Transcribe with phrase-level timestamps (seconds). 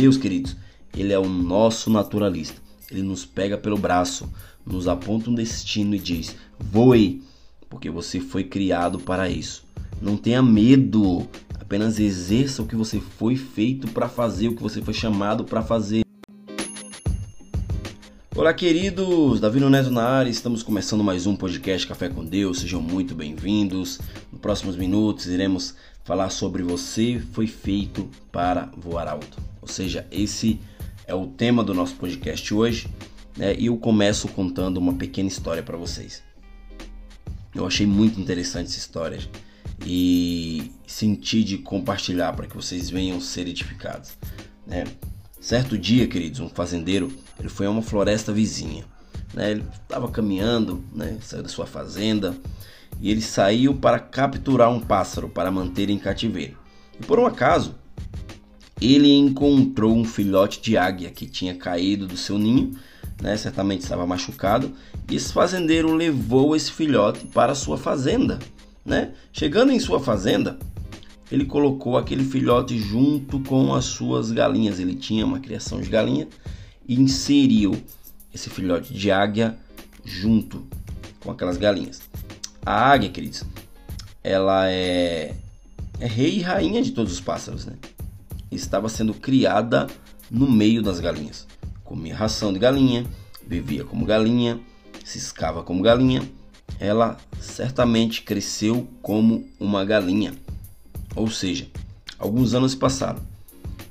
[0.00, 0.56] Deus, queridos,
[0.96, 2.56] ele é o nosso naturalista.
[2.90, 4.32] Ele nos pega pelo braço,
[4.64, 7.22] nos aponta um destino e diz: voe,
[7.68, 9.62] porque você foi criado para isso.
[10.00, 11.28] Não tenha medo,
[11.60, 15.60] apenas exerça o que você foi feito para fazer, o que você foi chamado para
[15.60, 16.00] fazer.
[18.34, 19.38] Olá, queridos!
[19.38, 22.60] Davi Neto na área, estamos começando mais um podcast Café com Deus.
[22.60, 24.00] Sejam muito bem-vindos.
[24.40, 29.38] Próximos minutos iremos falar sobre você foi feito para voar alto.
[29.60, 30.60] Ou seja, esse
[31.06, 32.88] é o tema do nosso podcast hoje,
[33.36, 33.54] né?
[33.58, 36.22] E eu começo contando uma pequena história para vocês.
[37.54, 39.18] Eu achei muito interessante essa história
[39.84, 44.12] e senti de compartilhar para que vocês venham ser edificados,
[44.66, 44.84] né?
[45.40, 48.84] Certo dia, queridos, um fazendeiro ele foi a uma floresta vizinha.
[49.32, 49.52] Né?
[49.52, 51.18] Ele estava caminhando, né?
[51.22, 52.36] saiu da sua fazenda
[53.00, 56.56] e ele saiu para capturar um pássaro para manter em cativeiro.
[57.00, 57.74] E por um acaso,
[58.80, 62.72] ele encontrou um filhote de águia que tinha caído do seu ninho,
[63.20, 63.36] né?
[63.36, 64.72] certamente estava machucado,
[65.10, 68.38] e esse fazendeiro levou esse filhote para sua fazenda.
[68.84, 69.12] Né?
[69.32, 70.58] Chegando em sua fazenda,
[71.30, 74.80] ele colocou aquele filhote junto com as suas galinhas.
[74.80, 76.26] Ele tinha uma criação de galinha
[76.88, 77.80] e inseriu
[78.34, 79.56] esse filhote de águia
[80.04, 80.66] junto
[81.20, 82.00] com aquelas galinhas.
[82.64, 83.44] A águia, queridos,
[84.22, 85.34] ela é,
[85.98, 87.74] é rei e rainha de todos os pássaros, né?
[88.50, 89.86] Estava sendo criada
[90.30, 91.46] no meio das galinhas.
[91.84, 93.06] Comia ração de galinha,
[93.46, 94.60] vivia como galinha,
[95.04, 96.22] ciscava como galinha.
[96.78, 100.34] Ela certamente cresceu como uma galinha.
[101.16, 101.66] Ou seja,
[102.18, 103.20] alguns anos passaram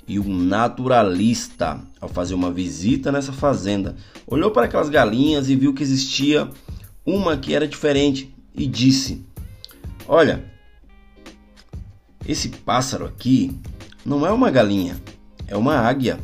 [0.09, 5.71] e um naturalista, ao fazer uma visita nessa fazenda, olhou para aquelas galinhas e viu
[5.71, 6.49] que existia
[7.05, 9.23] uma que era diferente e disse:
[10.07, 10.43] Olha,
[12.27, 13.55] esse pássaro aqui
[14.05, 14.99] não é uma galinha,
[15.47, 16.19] é uma águia.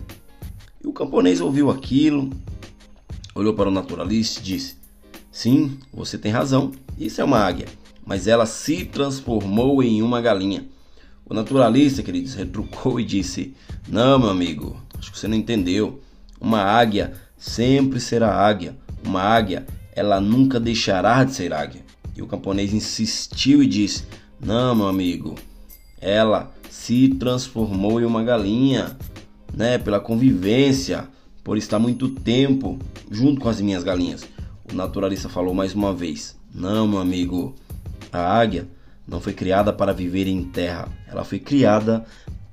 [0.84, 2.30] E o camponês ouviu aquilo,
[3.34, 4.78] olhou para o naturalista e disse:
[5.32, 7.68] Sim, você tem razão, isso é uma águia,
[8.06, 10.68] mas ela se transformou em uma galinha.
[11.28, 13.56] O naturalista, queridos, retrucou e disse:
[13.88, 16.02] Não, meu amigo, acho que você não entendeu.
[16.40, 18.78] Uma águia sempre será águia.
[19.04, 21.85] Uma águia, ela nunca deixará de ser águia.
[22.16, 24.06] E o camponês insistiu e disse:
[24.40, 25.36] Não, meu amigo,
[26.00, 28.98] ela se transformou em uma galinha,
[29.54, 29.78] né?
[29.78, 31.08] Pela convivência,
[31.44, 32.80] por estar muito tempo
[33.12, 34.26] junto com as minhas galinhas.
[34.72, 37.54] O naturalista falou mais uma vez: Não, meu amigo,
[38.12, 38.68] a águia
[39.08, 42.06] não foi criada para viver em terra, ela foi criada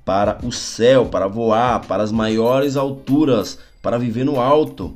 [0.05, 4.95] para o céu, para voar, para as maiores alturas, para viver no alto.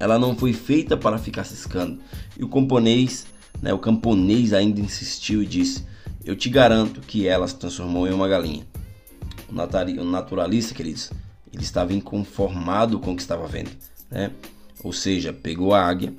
[0.00, 2.00] Ela não foi feita para ficar ciscando.
[2.38, 3.26] E o camponês,
[3.60, 5.84] né, o camponês ainda insistiu e disse:
[6.24, 8.66] Eu te garanto que ela se transformou em uma galinha.
[9.46, 11.10] O naturalista, queridos,
[11.52, 13.70] ele estava inconformado com o que estava vendo,
[14.10, 14.30] né?
[14.82, 16.14] Ou seja, pegou a águia,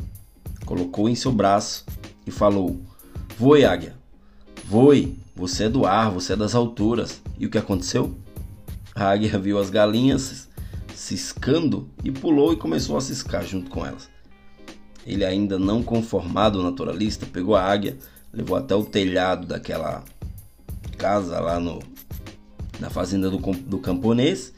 [0.66, 1.84] colocou em seu braço
[2.28, 2.80] e falou:
[3.38, 3.96] Voe, águia.
[4.66, 5.20] Voe.
[5.36, 7.20] Você é do ar, você é das alturas.
[7.40, 8.16] E o que aconteceu?
[8.94, 10.48] A águia viu as galinhas
[11.02, 14.08] ciscando e pulou e começou a ciscar junto com elas.
[15.04, 17.98] Ele, ainda não conformado, naturalista, pegou a águia,
[18.32, 20.04] levou até o telhado daquela
[21.00, 21.82] casa lá no,
[22.80, 24.54] na fazenda do, do camponês,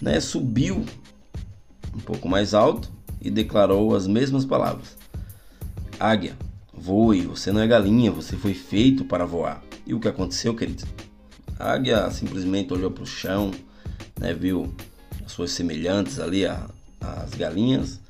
[0.00, 0.20] né?
[0.20, 0.84] subiu
[1.92, 2.88] um pouco mais alto
[3.20, 4.96] e declarou as mesmas palavras:
[5.98, 6.36] Águia,
[6.72, 9.60] Voe, você não é galinha, você foi feito para voar.
[9.84, 10.84] E o que aconteceu, querido?
[11.58, 13.50] A águia simplesmente olhou para o chão,
[14.20, 14.72] né, viu
[15.32, 16.68] suas semelhantes ali, a,
[17.00, 18.00] as galinhas,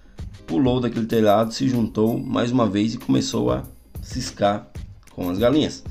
[0.46, 3.64] pulou daquele telhado, se juntou mais uma vez e começou a
[4.02, 4.68] ciscar
[5.10, 5.84] com as galinhas.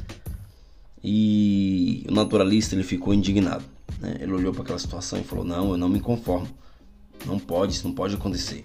[1.04, 3.64] E o naturalista ele ficou indignado.
[4.00, 4.18] Né?
[4.20, 6.48] Ele olhou para aquela situação e falou: Não, eu não me conformo.
[7.26, 8.64] Não pode, isso não pode acontecer.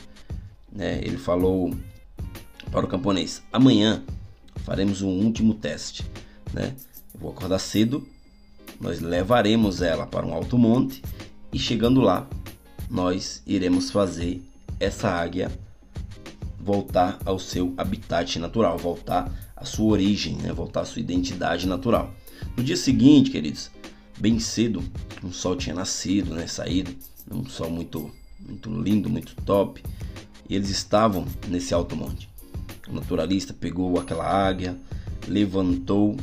[0.71, 1.01] Né?
[1.03, 1.75] Ele falou
[2.71, 3.43] para o camponês.
[3.53, 4.03] Amanhã
[4.65, 6.05] faremos um último teste,
[6.53, 6.75] né?
[7.15, 8.07] Eu vou acordar cedo,
[8.81, 11.03] nós levaremos ela para um alto monte
[11.53, 12.29] e chegando lá,
[12.91, 14.43] nós iremos fazer
[14.79, 15.51] essa águia
[16.59, 20.53] voltar ao seu habitat natural, voltar à sua origem, né?
[20.53, 22.13] voltar à sua identidade natural.
[22.57, 23.71] No dia seguinte, queridos,
[24.19, 24.83] bem cedo,
[25.23, 26.47] o sol tinha nascido, né?
[26.49, 26.93] saído,
[27.31, 28.11] um sol muito,
[28.41, 29.83] muito lindo, muito top,
[30.49, 32.29] e eles estavam nesse alto monte.
[32.89, 34.77] O naturalista pegou aquela águia,
[35.27, 36.17] levantou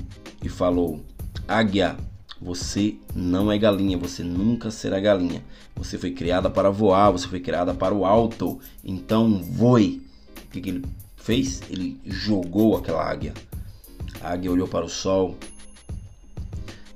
[0.44, 1.04] e falou:
[1.48, 1.98] Águia,
[2.44, 5.42] você não é galinha, você nunca será galinha.
[5.78, 8.60] Você foi criada para voar, você foi criada para o alto.
[8.84, 10.02] Então voe.
[10.46, 10.86] O que, que ele
[11.16, 11.62] fez?
[11.70, 13.34] Ele jogou aquela águia.
[14.20, 15.38] A águia olhou para o sol,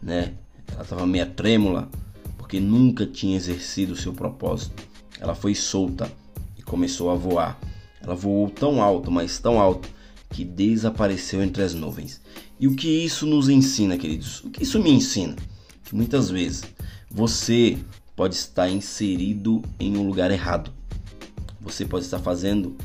[0.01, 0.33] né?
[0.73, 1.89] Ela estava meio trêmula,
[2.37, 4.83] porque nunca tinha exercido seu propósito.
[5.17, 6.11] Ela foi solta
[6.57, 7.57] e começou a voar.
[8.01, 9.89] Ela voou tão alto, mas tão alto,
[10.29, 12.21] que desapareceu entre as nuvens.
[12.59, 14.43] E o que isso nos ensina, queridos?
[14.43, 15.35] O que isso me ensina?
[15.83, 16.63] Que muitas vezes
[17.09, 17.77] você
[18.15, 20.71] pode estar inserido em um lugar errado.
[21.61, 22.75] Você pode estar fazendo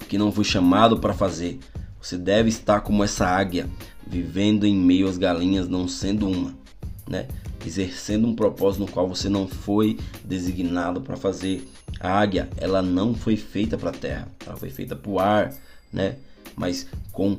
[0.00, 1.58] o que não foi chamado para fazer.
[2.00, 3.70] Você deve estar como essa águia,
[4.06, 6.54] vivendo em meio às galinhas, não sendo uma,
[7.08, 7.26] né?
[7.64, 11.66] Exercendo um propósito no qual você não foi designado para fazer.
[11.98, 15.54] A águia, ela não foi feita para a terra, ela foi feita para o ar,
[15.90, 16.16] né?
[16.54, 17.38] Mas com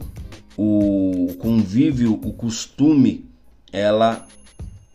[0.58, 3.26] o convívio, o costume,
[3.72, 4.28] ela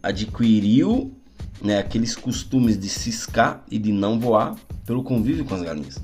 [0.02, 1.14] adquiriu
[1.60, 5.98] né, aqueles costumes de ciscar e de não voar pelo convívio com as galinhas.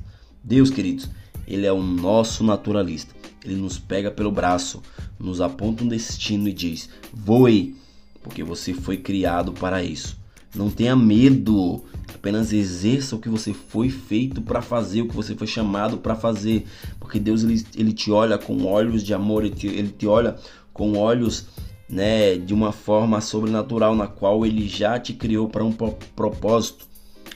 [0.44, 1.08] Deus, queridos,
[1.46, 3.14] ele é o nosso naturalista.
[3.44, 4.82] Ele nos pega pelo braço,
[5.18, 7.76] nos aponta um destino e diz: voe,
[8.22, 10.18] porque você foi criado para isso.
[10.54, 11.84] Não tenha medo,
[12.26, 16.16] apenas exerça o que você foi feito para fazer, o que você foi chamado para
[16.16, 16.66] fazer,
[16.98, 20.34] porque Deus ele, ele te olha com olhos de amor, ele te, ele te olha
[20.72, 21.46] com olhos
[21.88, 26.84] né, de uma forma sobrenatural na qual ele já te criou para um propósito.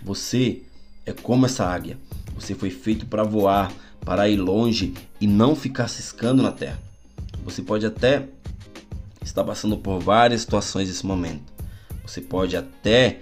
[0.02, 0.62] Você
[1.06, 1.96] é como essa águia.
[2.34, 6.80] Você foi feito para voar, para ir longe e não ficar ciscando na terra.
[7.44, 8.26] Você pode até
[9.22, 11.44] estar passando por várias situações nesse momento.
[12.04, 13.20] Você pode até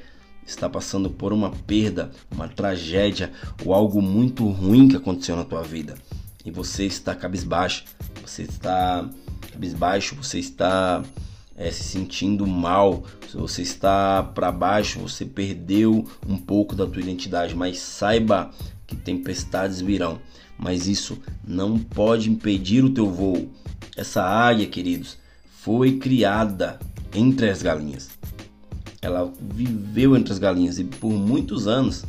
[0.49, 3.31] estar passando por uma perda, uma tragédia
[3.65, 5.95] ou algo muito ruim que aconteceu na tua vida.
[6.45, 7.85] E você está cabisbaixo,
[8.23, 9.09] você está
[9.53, 11.03] cabisbaixo, você está
[11.56, 17.03] é, se sentindo mal, se você está para baixo, você perdeu um pouco da tua
[17.03, 18.51] identidade, mas saiba
[18.87, 20.19] que tempestades virão,
[20.59, 23.51] mas isso não pode impedir o teu voo.
[23.97, 25.19] Essa águia, queridos,
[25.61, 26.79] foi criada
[27.12, 28.18] entre as galinhas.
[29.00, 32.05] Ela viveu entre as galinhas e por muitos anos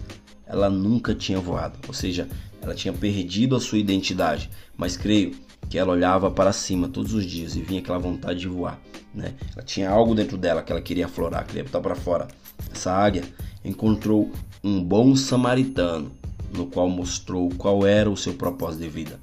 [0.46, 2.28] ela nunca tinha voado, ou seja,
[2.62, 4.50] ela tinha perdido a sua identidade.
[4.76, 5.36] Mas creio
[5.70, 8.80] que ela olhava para cima todos os dias e vinha aquela vontade de voar,
[9.14, 9.36] né?
[9.56, 12.28] Ela tinha algo dentro dela que ela queria aflorar, queria botar para fora.
[12.74, 13.24] Essa águia
[13.64, 14.32] encontrou
[14.64, 16.12] um bom samaritano
[16.52, 19.20] no qual mostrou qual era o seu propósito de vida.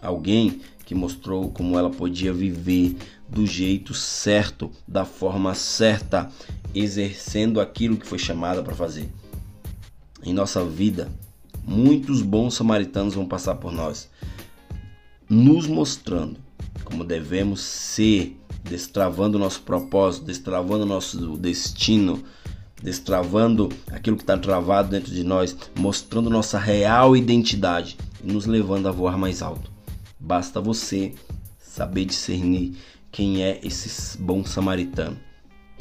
[0.00, 2.96] Alguém que mostrou como ela podia viver
[3.28, 6.30] do jeito certo, da forma certa,
[6.74, 9.08] exercendo aquilo que foi chamada para fazer.
[10.22, 11.10] Em nossa vida,
[11.66, 14.10] muitos bons samaritanos vão passar por nós,
[15.28, 16.36] nos mostrando
[16.84, 22.22] como devemos ser, destravando nosso propósito, destravando nosso destino,
[22.82, 28.88] destravando aquilo que está travado dentro de nós, mostrando nossa real identidade e nos levando
[28.88, 29.70] a voar mais alto.
[30.18, 31.14] Basta você
[31.58, 32.76] saber discernir
[33.10, 35.18] quem é esse bom samaritano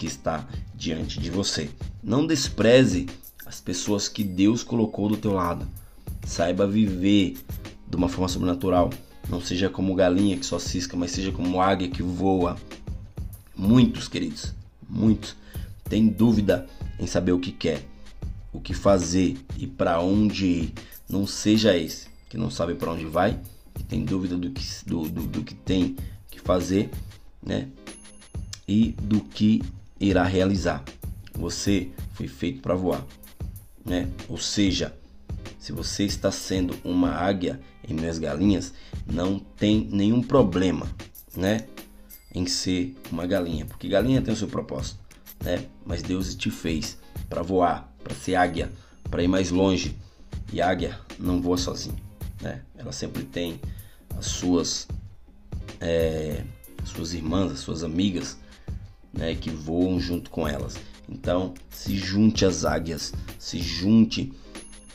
[0.03, 0.45] que está
[0.75, 1.69] diante de você.
[2.03, 3.05] Não despreze
[3.45, 5.65] as pessoas que Deus colocou do teu lado.
[6.25, 7.37] Saiba viver
[7.87, 8.89] de uma forma sobrenatural.
[9.29, 12.57] Não seja como galinha que só cisca, mas seja como águia que voa.
[13.55, 14.53] Muitos, queridos,
[14.89, 15.37] muitos
[15.87, 16.67] têm dúvida
[16.99, 17.81] em saber o que quer,
[18.51, 20.73] o que fazer e para onde ir.
[21.09, 23.39] Não seja esse que não sabe para onde vai,
[23.73, 25.95] que tem dúvida do que, do, do, do que tem
[26.29, 26.89] que fazer,
[27.41, 27.69] né?
[28.67, 29.61] E do que
[30.03, 30.83] irá realizar.
[31.33, 33.05] Você foi feito para voar,
[33.85, 34.09] né?
[34.27, 34.95] Ou seja,
[35.57, 38.73] se você está sendo uma águia em minhas galinhas,
[39.05, 40.87] não tem nenhum problema,
[41.35, 41.65] né?
[42.35, 44.99] Em ser uma galinha, porque galinha tem o seu propósito,
[45.43, 45.65] né?
[45.85, 46.97] Mas Deus te fez
[47.29, 48.71] para voar, para ser águia,
[49.09, 49.95] para ir mais longe.
[50.51, 51.97] E águia não voa sozinha,
[52.41, 52.61] né?
[52.77, 53.59] Ela sempre tem
[54.17, 54.87] as suas,
[55.79, 56.43] é,
[56.81, 58.37] as suas irmãs, as suas amigas,
[59.13, 59.35] né?
[59.35, 60.75] Que voam junto com elas.
[61.07, 64.33] Então, se junte às águias, se junte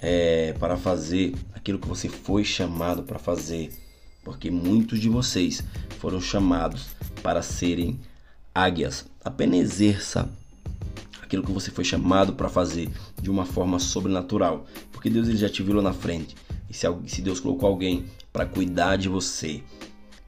[0.00, 3.70] é, para fazer aquilo que você foi chamado para fazer,
[4.24, 5.62] porque muitos de vocês
[5.98, 6.88] foram chamados
[7.22, 8.00] para serem
[8.54, 9.06] águias.
[9.24, 10.28] Apenas exerça
[11.22, 15.48] aquilo que você foi chamado para fazer de uma forma sobrenatural, porque Deus ele já
[15.48, 16.34] te viu na frente.
[16.70, 19.62] E se, se Deus colocou alguém para cuidar de você,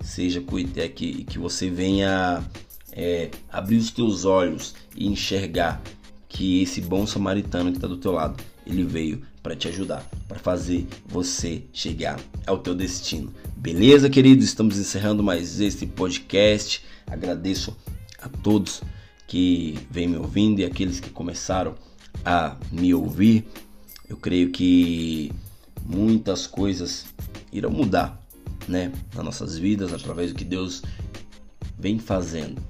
[0.01, 0.43] seja
[0.77, 2.45] é, que, que você venha
[2.93, 5.81] é, abrir os teus olhos e enxergar
[6.29, 10.39] que esse bom samaritano que está do teu lado, ele veio para te ajudar, para
[10.39, 13.33] fazer você chegar ao teu destino.
[13.57, 14.45] Beleza, queridos?
[14.45, 16.83] Estamos encerrando mais este podcast.
[17.07, 17.77] Agradeço
[18.21, 18.83] a todos
[19.27, 21.75] que vêm me ouvindo e aqueles que começaram
[22.25, 23.47] a me ouvir.
[24.09, 25.33] Eu creio que
[25.85, 27.07] muitas coisas
[27.53, 28.21] irão mudar,
[28.69, 30.83] né, nas nossas vidas através do que Deus
[31.79, 32.61] vem fazendo,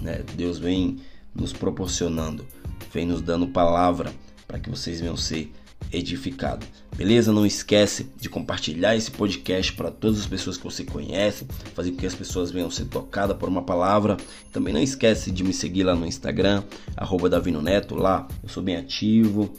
[0.00, 0.24] né?
[0.36, 0.98] Deus vem
[1.34, 2.46] nos proporcionando
[2.92, 4.12] vem nos dando palavra
[4.46, 5.52] para que vocês venham ser
[5.90, 6.68] edificados.
[6.96, 7.32] Beleza?
[7.32, 11.96] Não esquece de compartilhar esse podcast para todas as pessoas que você conhece, fazer com
[11.98, 14.16] que as pessoas venham ser tocadas por uma palavra.
[14.52, 16.62] Também não esquece de me seguir lá no Instagram,
[16.96, 19.52] arroba Davino Neto, lá eu sou bem ativo,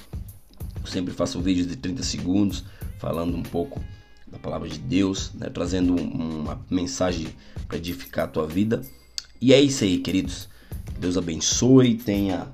[0.80, 2.64] eu sempre faço vídeos de 30 segundos
[3.00, 3.84] falando um pouco
[4.28, 5.50] da palavra de Deus, né?
[5.50, 7.28] trazendo uma mensagem
[7.68, 8.82] para edificar a tua vida.
[9.44, 10.48] E é isso aí, queridos.
[10.98, 12.48] Deus abençoe, tenha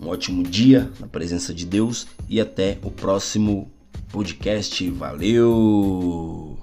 [0.00, 3.70] um ótimo dia na presença de Deus e até o próximo
[4.10, 4.88] podcast.
[4.92, 6.61] Valeu!